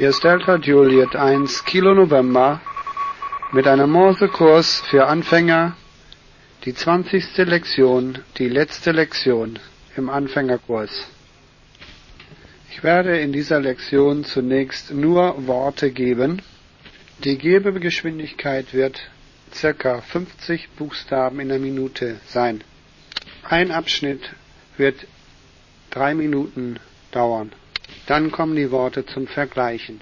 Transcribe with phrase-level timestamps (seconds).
[0.00, 2.60] Ihr Delta Juliet 1 Kilo November
[3.50, 5.76] mit einem Morsekurs für Anfänger,
[6.64, 7.36] die 20.
[7.38, 9.58] Lektion, die letzte Lektion
[9.96, 11.08] im Anfängerkurs.
[12.70, 16.42] Ich werde in dieser Lektion zunächst nur Worte geben.
[17.24, 19.00] Die Gebegeschwindigkeit wird
[19.52, 22.62] circa 50 Buchstaben in der Minute sein.
[23.42, 24.30] Ein Abschnitt
[24.76, 25.08] wird
[25.90, 26.78] drei Minuten
[27.10, 27.50] dauern.
[28.08, 30.00] Dann kommen die Worte zum Vergleichen.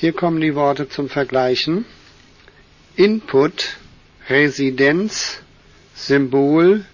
[0.00, 1.84] Hier kommen die Worte zum Vergleichen.
[2.94, 3.78] Input,
[4.28, 5.40] Residenz,
[5.92, 6.84] Symbol,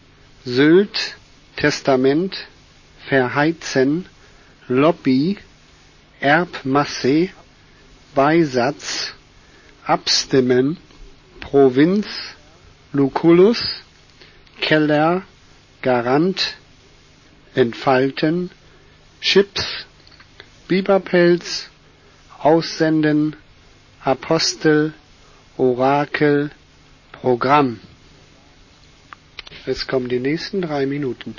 [0.47, 1.14] Sylt,
[1.56, 2.47] Testament,
[3.06, 4.06] Verheizen,
[4.69, 5.37] Lobby,
[6.20, 7.28] Erbmasse,
[8.14, 9.12] Beisatz,
[9.84, 10.78] Abstimmen,
[11.41, 12.06] Provinz,
[12.94, 13.82] Lucullus,
[14.62, 15.25] Keller,
[15.82, 16.54] Garant,
[17.54, 18.50] Entfalten,
[19.20, 19.84] Chips,
[20.69, 21.69] Biberpelz,
[22.44, 23.37] Aussenden,
[24.05, 24.93] Apostel,
[25.56, 26.50] Orakel,
[27.12, 27.81] Programm.
[29.64, 31.37] Jetzt kommen die nächsten drei Minuten.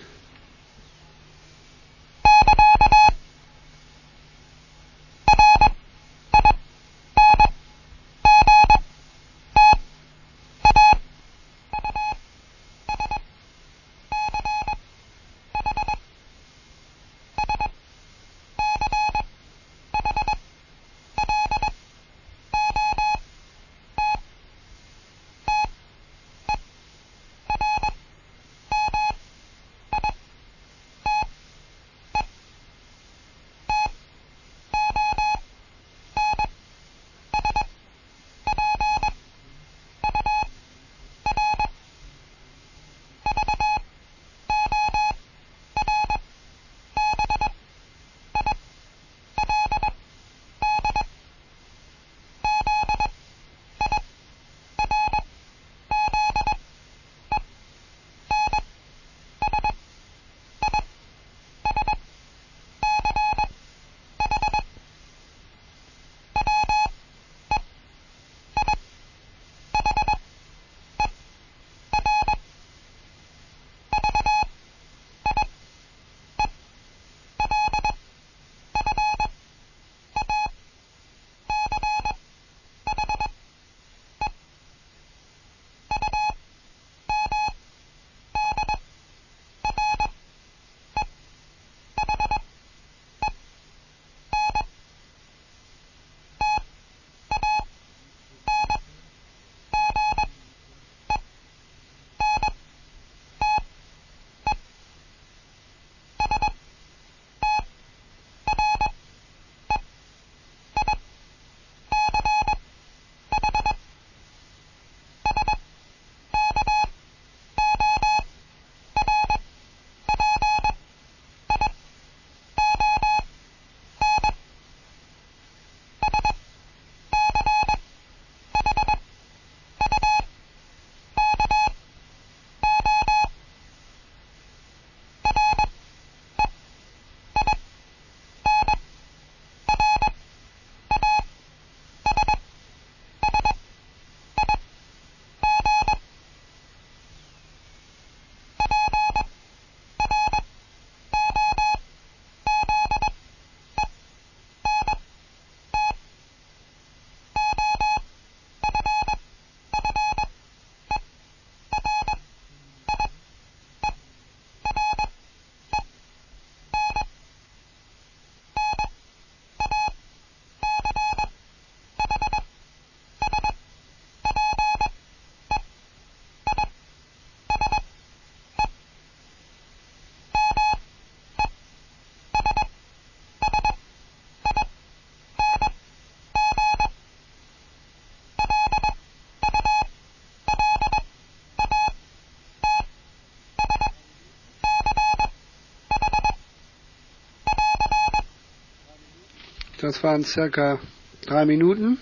[199.85, 200.79] Das waren circa
[201.27, 201.99] drei Minuten.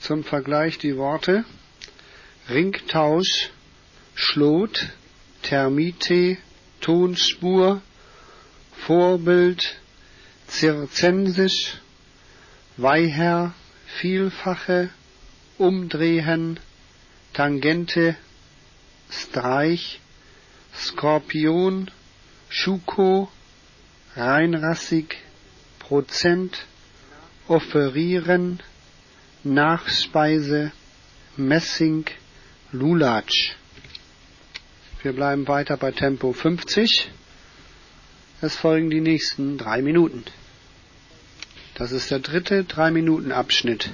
[0.00, 1.44] Zum Vergleich die Worte
[2.48, 3.50] Ringtausch,
[4.14, 4.88] Schlot,
[5.42, 6.38] Termite,
[6.80, 7.82] Tonspur,
[8.86, 9.76] Vorbild,
[10.46, 11.74] Zirzensisch,
[12.78, 13.52] Weiher,
[14.00, 14.88] Vielfache,
[15.58, 16.58] Umdrehen,
[17.34, 18.16] Tangente,
[19.10, 20.00] Streich,
[20.74, 21.90] Skorpion,
[22.48, 23.30] Schuko,
[24.16, 25.18] reinrassig,
[25.90, 26.66] Prozent,
[27.48, 28.62] offerieren,
[29.42, 30.70] Nachspeise,
[31.36, 32.04] Messing,
[32.70, 33.56] Lulatsch.
[35.02, 37.10] Wir bleiben weiter bei Tempo 50.
[38.40, 40.22] Es folgen die nächsten drei Minuten.
[41.74, 43.90] Das ist der dritte drei Minuten Abschnitt.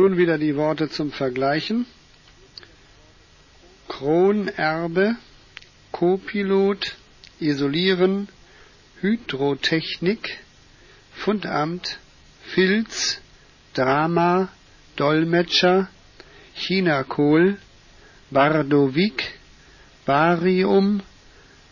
[0.00, 1.84] Nun wieder die Worte zum Vergleichen.
[3.86, 5.16] Kronerbe,
[5.92, 6.96] Copilot,
[7.38, 8.30] Isolieren,
[9.02, 10.38] Hydrotechnik,
[11.12, 11.98] Fundamt,
[12.54, 13.20] Filz,
[13.74, 14.48] Drama,
[14.96, 15.90] Dolmetscher,
[16.54, 17.58] Chinakohl,
[18.30, 19.34] Bardovik,
[20.06, 21.02] Barium,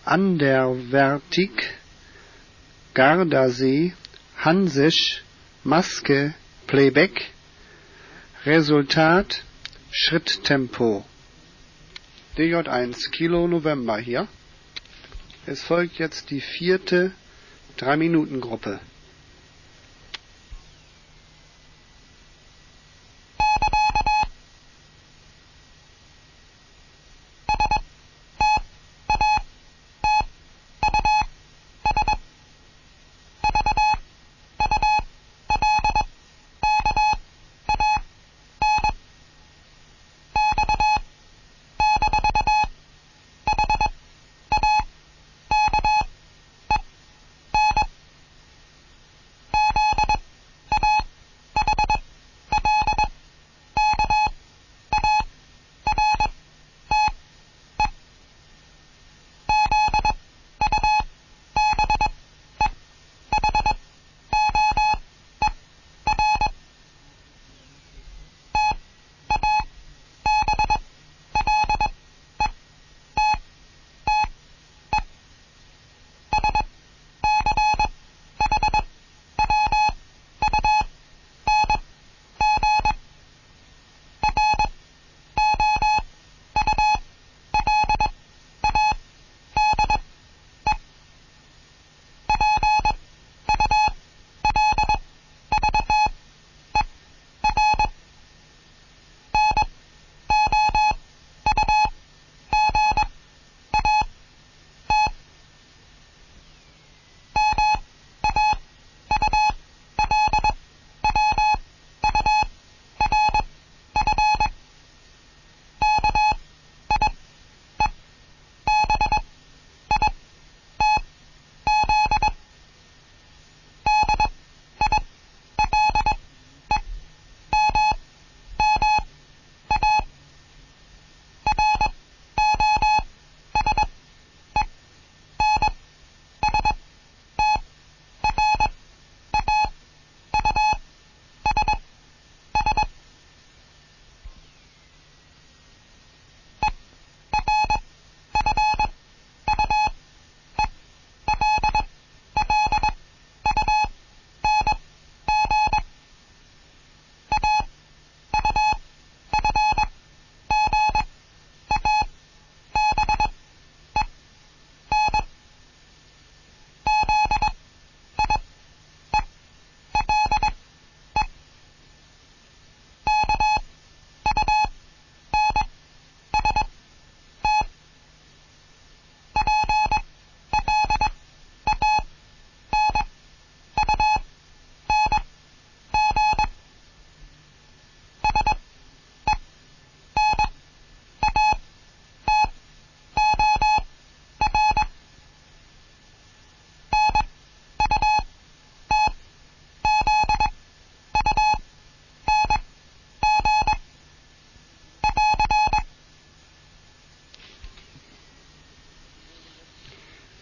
[0.04, 1.50] Anderwertig,
[2.92, 3.94] Gardasee,
[4.36, 5.22] Hansisch,
[5.64, 6.34] Maske,
[6.66, 7.30] Playback,
[8.48, 9.44] Resultat
[9.90, 11.04] Schritttempo
[12.38, 14.26] DJ1 Kilo November hier.
[15.44, 17.12] Es folgt jetzt die vierte
[17.78, 18.80] 3-Minuten-Gruppe.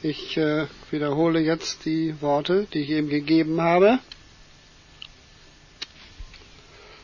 [0.09, 3.99] Ich äh, wiederhole jetzt die Worte, die ich eben gegeben habe.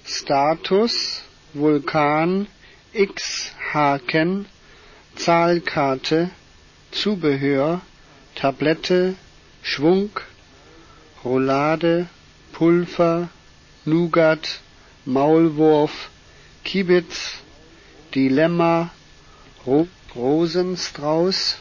[0.04, 2.46] Status, Vulkan,
[2.92, 4.46] X-Haken,
[5.16, 6.30] Zahlkarte,
[6.92, 7.80] Zubehör,
[8.36, 9.16] Tablette,
[9.64, 10.10] Schwung,
[11.24, 12.08] Roulade,
[12.52, 13.30] Pulver,
[13.84, 14.60] Nougat,
[15.06, 16.08] Maulwurf,
[16.62, 17.32] Kibitz,
[18.14, 18.92] Dilemma,
[19.66, 21.56] Ro Rosenstrauß,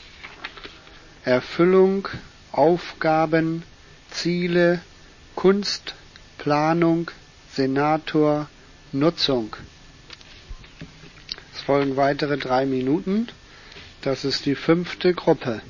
[1.23, 2.07] Erfüllung,
[2.51, 3.63] Aufgaben,
[4.09, 4.81] Ziele,
[5.35, 5.93] Kunst,
[6.37, 7.11] Planung,
[7.53, 8.49] Senator,
[8.91, 9.55] Nutzung.
[11.53, 13.27] Es folgen weitere drei Minuten.
[14.01, 15.61] Das ist die fünfte Gruppe.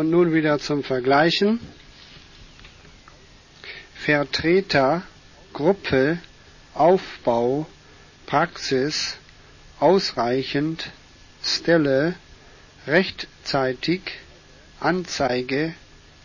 [0.00, 1.60] Und nun wieder zum Vergleichen.
[3.96, 5.02] Vertreter,
[5.52, 6.16] Gruppe,
[6.72, 7.66] Aufbau,
[8.24, 9.18] Praxis,
[9.78, 10.88] ausreichend,
[11.42, 12.14] Stelle,
[12.86, 14.00] rechtzeitig,
[14.80, 15.74] Anzeige,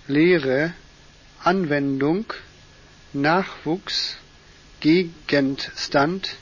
[0.07, 0.71] Lehre,
[1.43, 2.31] Anwendung,
[3.11, 4.15] Nachwuchs,
[4.79, 6.38] Gegenstand,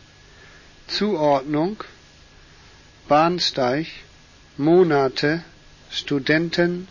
[0.85, 1.83] Zuordnung,
[3.07, 3.87] Bahnsteig,
[4.55, 5.43] Monate,
[5.89, 6.87] Studenten,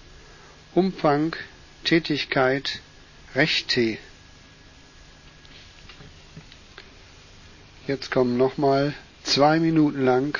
[0.74, 1.36] Umfang,
[1.84, 2.80] Tätigkeit,
[3.34, 3.98] Rechte.
[7.86, 10.38] Jetzt kommen nochmal zwei Minuten lang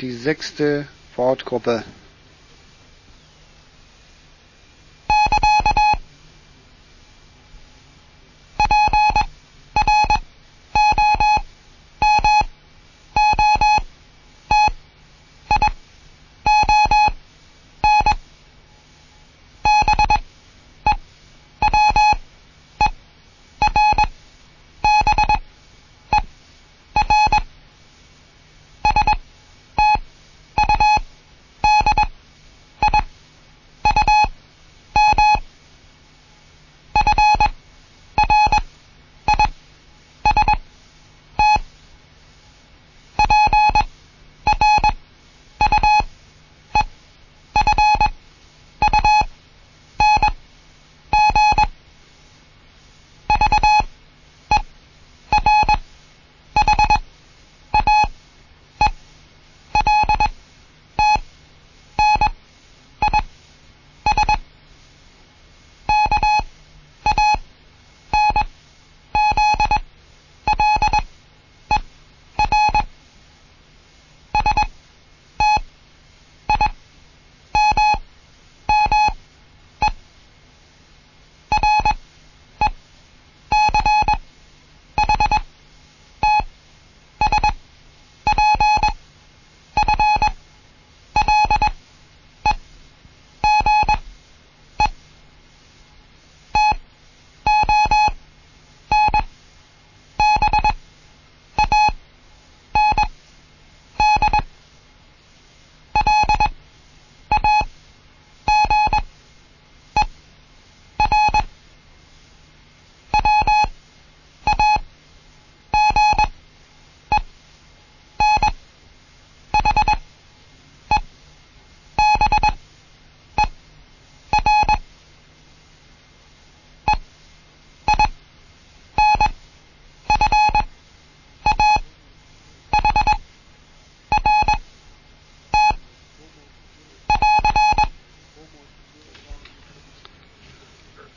[0.00, 1.84] die sechste Wortgruppe.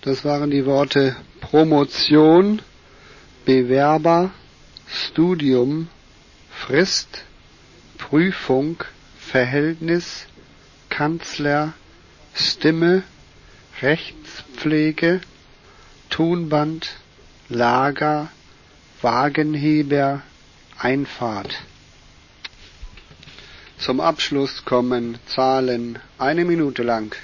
[0.03, 2.61] Das waren die Worte Promotion,
[3.45, 4.31] Bewerber,
[4.85, 5.87] Studium,
[6.51, 7.23] Frist,
[7.97, 8.83] Prüfung,
[9.17, 10.25] Verhältnis,
[10.89, 11.71] Kanzler,
[12.35, 13.03] Stimme,
[13.81, 15.21] Rechtspflege,
[16.09, 16.97] Tonband,
[17.47, 18.29] Lager,
[19.01, 20.21] Wagenheber,
[20.79, 21.61] Einfahrt.
[23.77, 27.15] Zum Abschluss kommen Zahlen eine Minute lang.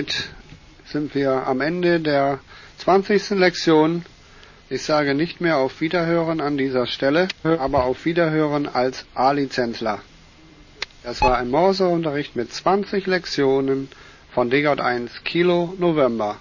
[0.00, 0.30] Damit
[0.86, 2.38] sind wir am Ende der
[2.78, 3.32] 20.
[3.38, 4.06] Lektion.
[4.70, 10.00] Ich sage nicht mehr auf Wiederhören an dieser Stelle, aber auf Wiederhören als A-Lizenzler.
[11.02, 13.90] Das war ein Morseunterricht mit 20 Lektionen
[14.32, 16.38] von DJ1 Kilo November.